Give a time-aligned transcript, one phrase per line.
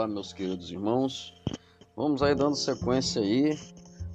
[0.00, 1.34] Olá, meus queridos irmãos.
[1.94, 3.60] Vamos aí dando sequência aí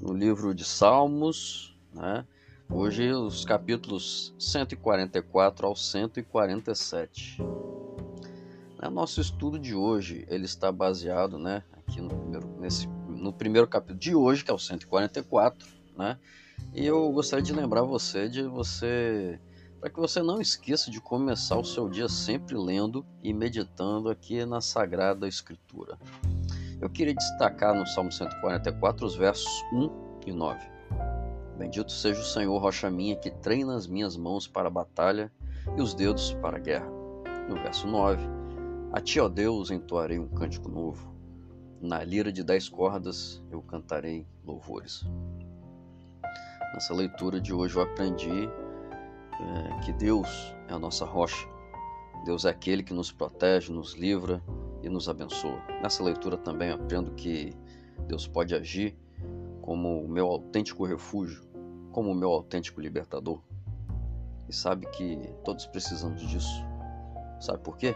[0.00, 2.26] no livro de Salmos, né?
[2.68, 7.40] Hoje os capítulos 144 ao 147.
[7.40, 13.68] Né, nosso estudo de hoje ele está baseado, né, aqui no primeiro, nesse, no primeiro
[13.68, 15.64] capítulo de hoje, que é o 144,
[15.96, 16.18] né?
[16.74, 19.38] E eu gostaria de lembrar você de você
[19.80, 24.44] para que você não esqueça de começar o seu dia sempre lendo e meditando aqui
[24.44, 25.96] na Sagrada Escritura.
[26.80, 29.90] Eu queria destacar no Salmo 144 os versos 1
[30.26, 30.60] e 9.
[31.56, 35.32] Bendito seja o Senhor, rocha minha, que treina as minhas mãos para a batalha
[35.76, 36.88] e os dedos para a guerra.
[37.48, 38.22] No verso 9,
[38.92, 41.14] a ti, ó Deus, entoarei um cântico novo.
[41.80, 45.04] Na lira de dez cordas eu cantarei louvores.
[46.74, 48.48] Nessa leitura de hoje eu aprendi
[49.40, 50.28] é, que Deus
[50.68, 51.46] é a nossa rocha.
[52.24, 54.42] Deus é aquele que nos protege, nos livra
[54.82, 55.60] e nos abençoa.
[55.82, 57.54] Nessa leitura também aprendo que
[58.06, 58.96] Deus pode agir
[59.62, 61.42] como o meu autêntico refúgio,
[61.92, 63.40] como o meu autêntico libertador.
[64.48, 66.64] E sabe que todos precisamos disso.
[67.40, 67.94] Sabe por quê?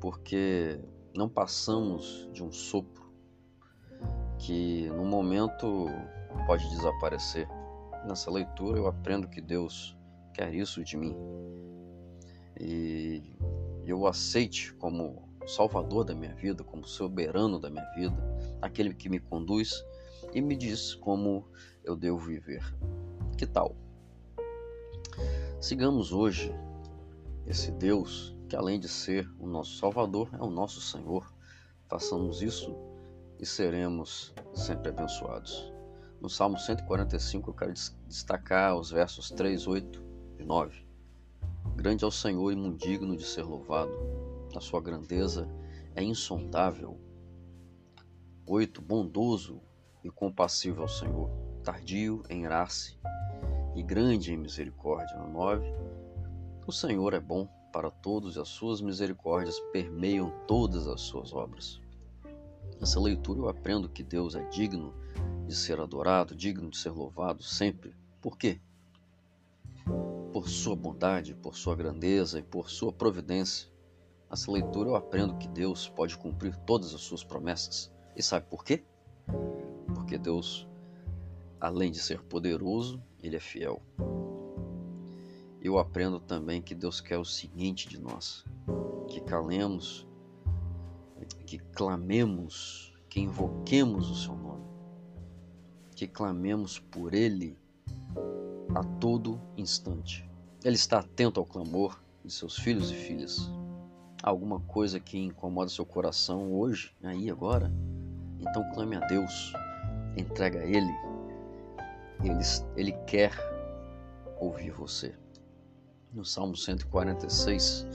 [0.00, 0.80] Porque
[1.14, 3.12] não passamos de um sopro
[4.38, 5.86] que no momento
[6.46, 7.48] pode desaparecer.
[8.06, 9.97] Nessa leitura eu aprendo que Deus
[10.38, 11.16] quer isso de mim.
[12.60, 13.20] E
[13.84, 18.16] eu aceite como salvador da minha vida, como soberano da minha vida,
[18.62, 19.84] aquele que me conduz
[20.32, 21.44] e me diz como
[21.82, 22.62] eu devo viver.
[23.36, 23.74] Que tal?
[25.60, 26.54] Sigamos hoje
[27.44, 31.34] esse Deus que, além de ser o nosso Salvador, é o nosso Senhor.
[31.88, 32.76] Façamos isso
[33.40, 35.72] e seremos sempre abençoados.
[36.20, 37.72] No Salmo 145, eu quero
[38.06, 40.07] destacar os versos 3, 8 e
[40.44, 40.86] 9.
[41.76, 43.92] Grande é o Senhor e muito digno de ser louvado.
[44.54, 45.48] A sua grandeza
[45.94, 46.98] é insondável.
[48.46, 48.80] 8.
[48.80, 49.60] Bondoso
[50.02, 51.30] e compassivo é o Senhor,
[51.62, 52.98] tardio em irar-se
[53.74, 55.16] e grande em misericórdia.
[55.16, 55.66] 9.
[56.66, 61.80] O Senhor é bom para todos e as suas misericórdias permeiam todas as suas obras.
[62.80, 64.94] Nessa leitura eu aprendo que Deus é digno
[65.46, 67.94] de ser adorado, digno de ser louvado sempre.
[68.20, 68.60] Por quê?
[70.32, 73.68] Por sua bondade, por sua grandeza e por sua providência.
[74.30, 77.90] Nessa leitura eu aprendo que Deus pode cumprir todas as suas promessas.
[78.14, 78.84] E sabe por quê?
[79.94, 80.68] Porque Deus,
[81.60, 83.80] além de ser poderoso, ele é fiel.
[85.60, 88.44] Eu aprendo também que Deus quer o seguinte de nós:
[89.08, 90.06] que calemos,
[91.46, 94.64] que clamemos, que invoquemos o seu nome,
[95.96, 97.58] que clamemos por ele
[98.78, 100.28] a todo instante.
[100.64, 103.50] Ele está atento ao clamor de seus filhos e filhas.
[104.22, 107.72] Há alguma coisa que incomoda seu coração hoje, aí agora?
[108.38, 109.52] Então clame a Deus,
[110.16, 110.92] entrega a Ele.
[112.22, 112.44] Ele,
[112.76, 113.32] ele quer
[114.40, 115.14] ouvir você.
[116.12, 117.86] No Salmo 146,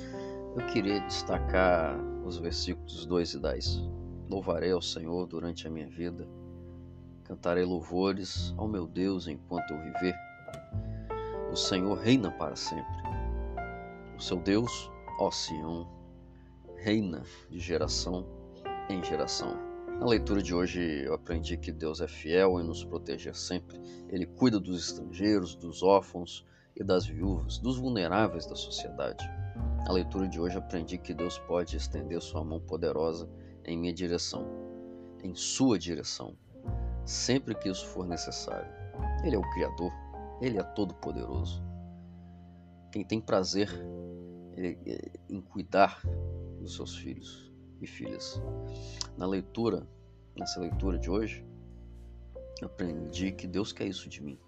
[0.56, 3.82] eu queria destacar os versículos 2 e 10.
[4.30, 6.28] Louvarei ao Senhor durante a minha vida,
[7.24, 10.33] cantarei louvores ao meu Deus enquanto eu viver.
[11.52, 13.04] O Senhor reina para sempre.
[14.18, 15.88] O seu Deus, ó Sião,
[16.78, 18.26] reina de geração
[18.90, 19.56] em geração.
[20.00, 23.80] Na leitura de hoje eu aprendi que Deus é fiel em nos proteger sempre.
[24.10, 29.24] Ele cuida dos estrangeiros, dos órfãos e das viúvas, dos vulneráveis da sociedade.
[29.86, 33.30] Na leitura de hoje aprendi que Deus pode estender sua mão poderosa
[33.66, 34.46] em minha direção,
[35.24, 36.36] em sua direção,
[37.06, 38.72] sempre que isso for necessário.
[39.24, 39.92] Ele é o Criador,
[40.42, 41.64] ele é todo-poderoso.
[42.92, 43.70] Quem tem prazer
[45.30, 46.02] em cuidar
[46.60, 47.52] dos seus filhos
[47.82, 48.42] e filhas.
[49.18, 49.88] Na leitura,
[50.36, 51.46] nessa leitura de hoje,
[52.62, 54.40] aprendi que Deus quer isso de mim.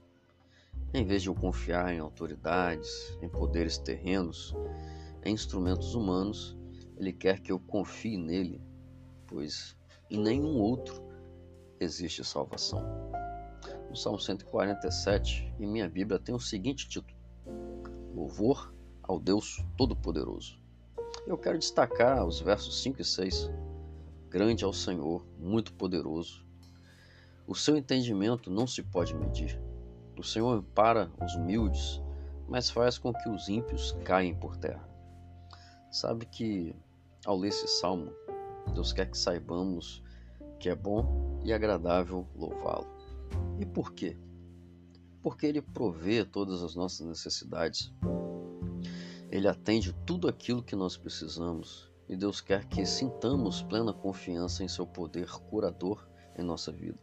[0.94, 4.56] Em vez de eu confiar em autoridades, em poderes terrenos,
[5.24, 6.58] em instrumentos humanos,
[6.98, 8.62] Ele quer que eu confie nele,
[9.28, 9.76] pois
[10.10, 11.04] em nenhum outro
[11.80, 13.15] existe salvação
[13.96, 17.18] no Salmo 147, em minha Bíblia, tem o seguinte título:
[18.14, 20.60] Louvor ao Deus Todo-Poderoso.
[21.26, 23.50] Eu quero destacar os versos 5 e 6.
[24.30, 26.46] Grande é o Senhor, muito poderoso.
[27.48, 29.58] O seu entendimento não se pode medir.
[30.20, 32.02] O Senhor ampara os humildes,
[32.50, 34.86] mas faz com que os ímpios caem por terra.
[35.90, 36.76] Sabe que,
[37.26, 38.12] ao ler esse salmo,
[38.74, 40.04] Deus quer que saibamos
[40.60, 43.05] que é bom e agradável louvá-lo.
[43.60, 44.18] E por quê?
[45.22, 47.94] Porque Ele provê todas as nossas necessidades.
[49.32, 54.68] Ele atende tudo aquilo que nós precisamos E Deus quer que sintamos plena confiança em
[54.68, 56.08] seu poder curador
[56.38, 57.00] em nossa vida.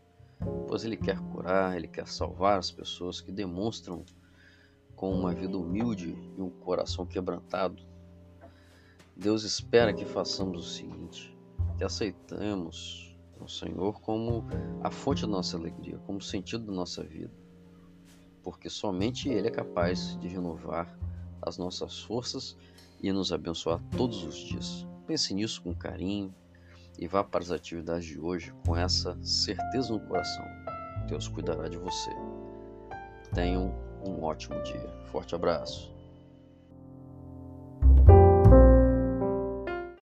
[0.69, 4.05] Pois Ele quer curar, Ele quer salvar as pessoas que demonstram
[4.95, 7.83] com uma vida humilde e um coração quebrantado.
[9.17, 11.37] Deus espera que façamos o seguinte:
[11.77, 13.12] que aceitemos
[13.43, 14.45] o Senhor como
[14.83, 17.33] a fonte da nossa alegria, como o sentido da nossa vida.
[18.43, 20.99] Porque somente Ele é capaz de renovar
[21.41, 22.57] as nossas forças
[23.03, 24.87] e nos abençoar todos os dias.
[25.07, 26.35] Pense nisso com carinho
[26.99, 30.45] e vá para as atividades de hoje com essa certeza no coração.
[31.09, 32.11] Deus cuidará de você.
[33.35, 33.75] Tenham
[34.07, 34.89] um ótimo dia.
[35.07, 35.92] Forte abraço.